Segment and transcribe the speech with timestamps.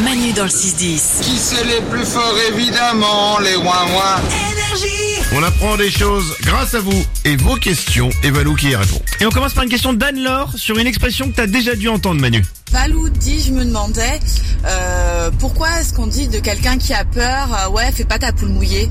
[0.00, 1.20] Manu dans le 6-10.
[1.20, 4.20] Qui c'est les plus forts évidemment, les ouin-ouin
[5.34, 9.00] On apprend des choses grâce à vous et vos questions et Valou qui y répond.
[9.20, 12.22] Et on commence par une question d'Anne-Laure sur une expression que t'as déjà dû entendre
[12.22, 12.42] Manu.
[12.70, 14.18] Valou dit, je me demandais,
[14.64, 18.32] euh, pourquoi est-ce qu'on dit de quelqu'un qui a peur, euh, ouais, fais pas ta
[18.32, 18.88] poule mouillée?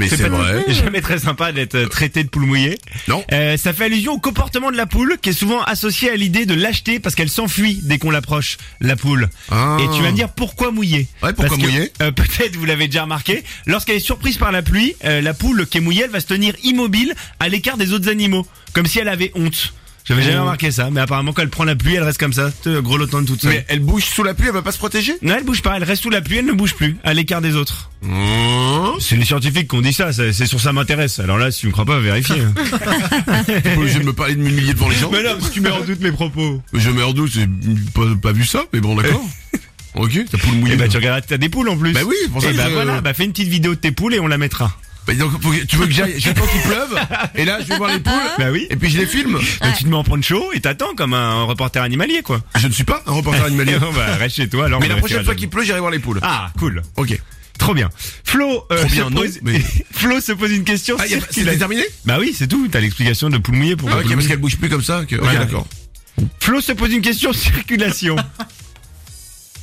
[0.00, 0.64] Mais c'est vrai.
[0.72, 2.78] jamais très sympa d'être euh, traité de poule mouillée.
[3.08, 3.24] Non.
[3.32, 6.46] Euh, ça fait allusion au comportement de la poule qui est souvent associé à l'idée
[6.46, 9.28] de l'acheter parce qu'elle s'enfuit dès qu'on l'approche, la poule.
[9.50, 9.76] Ah.
[9.80, 11.06] Et tu vas me dire pourquoi mouiller?
[11.22, 11.92] Ouais, pourquoi Parce mouiller?
[12.02, 15.66] euh, Peut-être vous l'avez déjà remarqué, lorsqu'elle est surprise par la pluie, euh, la poule
[15.66, 18.98] qui est mouillée, elle va se tenir immobile à l'écart des autres animaux, comme si
[18.98, 19.72] elle avait honte.
[20.10, 20.40] J'avais jamais Oh.
[20.42, 23.26] remarqué ça, mais apparemment quand elle prend la pluie, elle reste comme ça, te- grelottante
[23.26, 23.52] toute seule.
[23.52, 25.14] Mais elle bouge sous la pluie, elle va pas se protéger?
[25.22, 27.40] Non, elle bouge pas, elle reste sous la pluie, elle ne bouge plus, à l'écart
[27.40, 27.90] des autres.
[28.02, 28.98] Mmh.
[29.00, 31.20] C'est les scientifiques qui ont dit ça, c'est sur ça m'intéresse.
[31.20, 32.34] Alors là, si tu me crois pas, vérifie.
[33.46, 35.10] T'es pas obligé de me parler de m'humilier devant les gens.
[35.12, 36.60] mais non, parce que tu mets en doute mes propos.
[36.72, 37.46] Je mets en doute, j'ai
[37.94, 39.22] pas, pas vu ça, mais bon d'accord.
[39.94, 40.74] ok, ta poule mouillée.
[40.74, 41.92] Et bah tu regarderas, t'as des poules en plus.
[41.92, 43.92] Bah oui, pour ça Et bah je- voilà, bah fais une petite vidéo de tes
[43.92, 44.76] poules et on la mettra.
[45.06, 46.94] Bah, donc, faut que- tu veux que j'aille, j'attends qu'il pleuve,
[47.34, 48.66] et là je vais voir les poules, Bah oui.
[48.70, 49.32] et puis je les filme.
[49.34, 52.40] Donc tu te mets en poncho et t'attends comme un reporter animalier quoi.
[52.56, 53.78] Je ne suis pas un reporter animalier.
[53.80, 54.80] Non, bah reste chez toi alors.
[54.80, 56.20] Mais la prochaine fois qu'il pleut, j'irai voir les poules.
[56.22, 57.18] Ah cool, Ok.
[57.58, 57.88] trop bien.
[58.24, 59.38] Flo, euh, Trop bien, se non, pose...
[59.42, 59.60] mais-
[59.92, 60.96] Flo se pose une question.
[60.98, 62.68] Ah, c'est terminé Bah oui, c'est tout.
[62.70, 63.88] T'as l'explication de poule mouillée pour.
[63.90, 65.04] Ah, ok, parce qu'elle bouge plus comme ça.
[65.06, 65.16] Que...
[65.16, 65.40] Ok, Voilà.
[65.40, 65.66] d'accord.
[66.40, 68.16] Flo se pose une question circulation.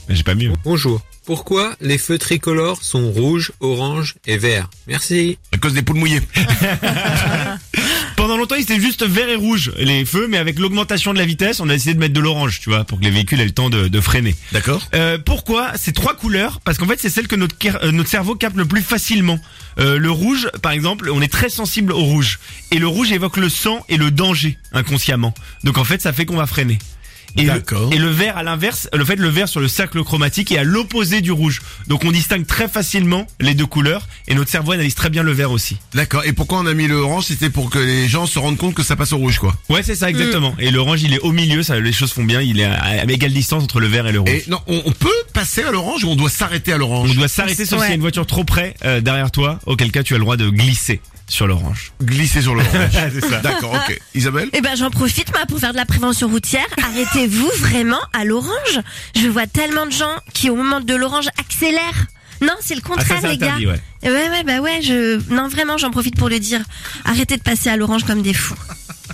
[0.10, 0.52] Mais J'ai pas mieux.
[0.64, 1.02] Bonjour.
[1.28, 4.70] Pourquoi les feux tricolores sont rouges, orange et verts?
[4.88, 5.38] Merci.
[5.52, 6.22] À cause des poules mouillées.
[8.16, 11.26] Pendant longtemps, ils étaient juste vert et rouge, les feux, mais avec l'augmentation de la
[11.26, 13.46] vitesse, on a essayé de mettre de l'orange, tu vois, pour que les véhicules aient
[13.46, 14.38] le temps de, de freiner.
[14.54, 14.88] D'accord.
[14.96, 16.62] Euh, pourquoi ces trois couleurs?
[16.62, 19.38] Parce qu'en fait, c'est celle que notre, euh, notre cerveau capte le plus facilement.
[19.80, 22.40] Euh, le rouge, par exemple, on est très sensible au rouge.
[22.72, 25.34] Et le rouge évoque le sang et le danger, inconsciemment.
[25.66, 26.80] Donc en fait, ça fait qu'on va freiner.
[27.36, 27.94] Et le, D'accord.
[27.94, 30.64] et le vert à l'inverse, le fait le vert sur le cercle chromatique est à
[30.64, 31.62] l'opposé du rouge.
[31.88, 35.32] Donc on distingue très facilement les deux couleurs et notre cerveau analyse très bien le
[35.34, 35.78] vert aussi.
[35.94, 36.24] D'accord.
[36.26, 38.74] Et pourquoi on a mis le orange C'était pour que les gens se rendent compte
[38.74, 39.56] que ça passe au rouge, quoi.
[39.70, 40.56] Ouais, c'est ça exactement.
[40.60, 43.04] Et l'orange, il est au milieu, ça les choses font bien, il est à, à
[43.04, 44.30] égale distance entre le vert et le rouge.
[44.32, 47.12] Et non, on, on peut passer à l'orange ou on doit s'arrêter à l'orange?
[47.12, 49.92] On doit s'arrêter sauf s'il y a une voiture trop près euh, derrière toi, auquel
[49.92, 51.92] cas tu as le droit de glisser sur l'orange.
[52.02, 52.72] Glisser sur l'orange.
[52.92, 53.40] c'est ça.
[53.40, 54.00] D'accord, ok.
[54.16, 56.66] Isabelle Eh ben j'en profite moi pour faire de la prévention routière.
[56.84, 58.80] Arrêtez-vous vraiment à l'orange.
[59.16, 62.06] Je vois tellement de gens qui au moment de l'orange accélèrent.
[62.42, 63.46] Non, c'est le Ah, contraire ça, c'est les gars.
[63.48, 63.80] interdit, ouais.
[64.04, 66.62] Ouais ouais bah ouais, je non vraiment j'en profite pour le dire.
[67.04, 68.56] Arrêtez de passer à l'orange comme des fous.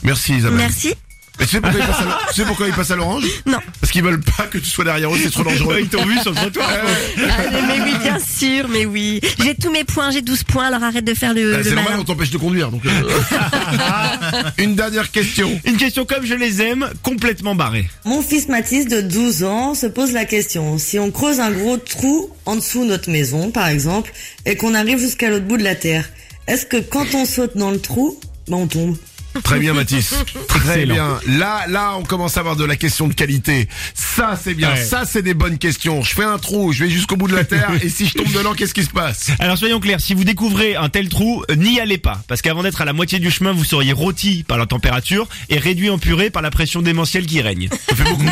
[0.03, 0.57] Merci Isabelle.
[0.57, 0.93] Merci.
[1.39, 3.23] Et tu sais pourquoi ils passent à l'orange Tu sais pourquoi ils passent à l'orange?
[3.47, 3.57] Non.
[3.81, 5.77] Parce qu'ils veulent pas que tu sois derrière eux, c'est trop dangereux.
[5.81, 6.69] Ils t'ont vu sur le trottoir.
[6.69, 9.19] Allez, mais oui, bien sûr, mais oui.
[9.39, 11.73] J'ai tous mes points, j'ai 12 points, alors arrête de faire le, Ah, le c'est
[11.75, 12.69] normal, on t'empêche de conduire.
[12.69, 12.91] Donc, euh.
[14.59, 15.59] Une dernière question.
[15.65, 17.89] Une question comme je les aime, complètement barrée.
[18.05, 21.77] Mon fils Mathis de 12 ans se pose la question, si on creuse un gros
[21.77, 24.13] trou en dessous de notre maison, par exemple,
[24.45, 26.09] et qu'on arrive jusqu'à l'autre bout de la terre,
[26.47, 28.97] est-ce que quand on saute dans le trou, ben on tombe?
[29.43, 30.13] Très bien Mathis.
[30.47, 31.19] Très bien.
[31.27, 33.67] Là, là, on commence à avoir de la question de qualité.
[33.93, 34.71] Ça, c'est bien.
[34.73, 34.83] Ouais.
[34.83, 36.01] Ça, c'est des bonnes questions.
[36.03, 38.31] Je fais un trou, je vais jusqu'au bout de la terre, et si je tombe
[38.31, 39.31] dedans, qu'est-ce qui se passe?
[39.39, 42.21] Alors soyons clairs, si vous découvrez un tel trou, euh, n'y allez pas.
[42.27, 45.57] Parce qu'avant d'être à la moitié du chemin, vous seriez rôti par la température et
[45.57, 47.69] réduit en purée par la pression démentielle qui règne.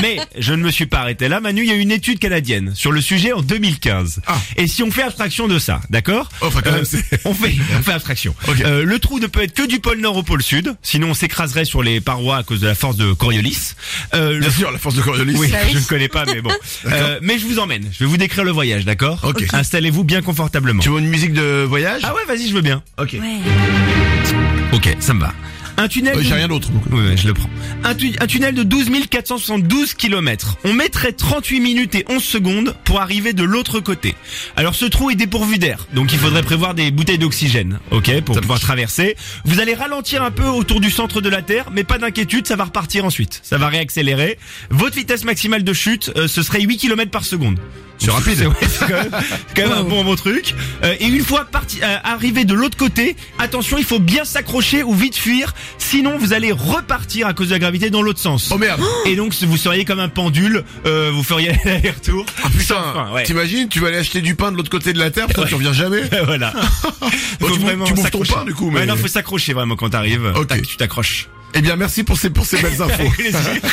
[0.02, 2.74] Mais je ne me suis pas arrêté là, Manu, il y a une étude canadienne
[2.76, 4.22] sur le sujet en 2015.
[4.28, 4.40] Ah.
[4.58, 6.30] Et si on fait abstraction de ça, d'accord?
[6.42, 8.36] Oh, Enfin, quand même, c'est- on fait, on fait abstraction.
[8.48, 8.62] Ok.
[8.62, 11.14] Euh, le trou ne peut être que du pôle nord au pôle sud, sinon on
[11.14, 13.76] s'écraserait sur les parois à cause de la force de Coriolis.
[14.14, 15.36] Euh, le Bien sûr, la force de Coriolis.
[15.38, 16.52] oui, je ne connais pas, mais bon.
[16.86, 17.88] Euh, mais je vous emmène.
[17.94, 19.46] Je vais vous décrire le voyage, d'accord Ok.
[19.54, 20.82] Installez-vous bien confortablement.
[20.82, 22.02] Tu veux une musique de voyage?
[22.04, 22.82] Ah ouais, vas-y, je veux bien.
[22.98, 23.14] Ok.
[23.14, 23.40] Ouais.
[24.74, 25.34] Ok, ça me va.
[25.78, 26.16] Un tunnel.
[26.16, 26.70] Euh, de- J'ai rien d'autre.
[26.70, 26.84] donc.
[27.16, 27.50] Je le prends.
[27.84, 30.58] Un, tu- un tunnel de 12 472 km.
[30.64, 34.16] On mettrait 38 minutes et 11 secondes pour arriver de l'autre côté.
[34.56, 38.36] Alors ce trou est dépourvu d'air, donc il faudrait prévoir des bouteilles d'oxygène, ok, pour
[38.36, 39.16] Ça pouvoir traverser.
[39.46, 42.56] Vous allez ralentir un peu autour du centre de la Terre, mais pas d'inquiétude, ça
[42.56, 43.40] va repartir ensuite.
[43.44, 44.38] Ça va réaccélérer.
[44.70, 47.60] Votre vitesse maximale de chute, euh, ce serait 8 km par seconde.
[47.98, 48.34] C'est rapide.
[48.36, 50.56] C'est ouais, c'est quand même, c'est quand même un bon bon truc.
[50.84, 54.82] Euh, et une fois parti, euh, arrivé de l'autre côté, attention, il faut bien s'accrocher
[54.82, 58.50] ou vite fuir, sinon vous allez repartir à cause de la gravité dans l'autre sens.
[58.52, 62.26] Oh merde Et donc vous seriez comme un pendule, euh, vous feriez l'aller-retour.
[62.44, 63.24] Ah putain, ouais.
[63.24, 65.56] t'imagines, tu vas aller acheter du pain de l'autre côté de la terre, putain, tu
[65.56, 66.54] reviens jamais voilà.
[67.40, 69.76] Bon, tu bouffes- tu bouffes ton pain, du coup, mais- Ouais, non, faut s'accrocher vraiment
[69.76, 70.32] quand t'arrives.
[70.36, 70.48] Ok.
[70.48, 71.28] Tac, tu t'accroches.
[71.54, 73.04] Eh bien, merci pour ces, pour ces belles infos.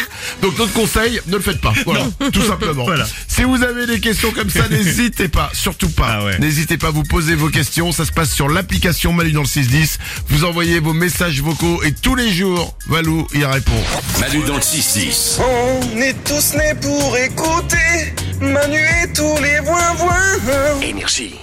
[0.43, 1.73] Donc, notre conseil, ne le faites pas.
[1.85, 2.07] Voilà.
[2.33, 2.85] Tout simplement.
[2.85, 3.07] Voilà.
[3.27, 5.51] Si vous avez des questions comme ça, n'hésitez pas.
[5.53, 6.09] Surtout pas.
[6.09, 6.39] Ah ouais.
[6.39, 7.93] N'hésitez pas à vous poser vos questions.
[7.93, 9.99] Ça se passe sur l'application Manu dans le 610.
[10.29, 13.73] Vous envoyez vos messages vocaux et tous les jours, Valou y répond.
[14.21, 15.41] Manu dans le 6-10.
[15.41, 20.83] On est tous nés pour écouter Manu et tous les voix voix.
[20.83, 21.35] Énergie.